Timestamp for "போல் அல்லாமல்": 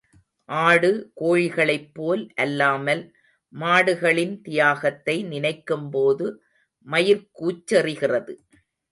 1.93-3.03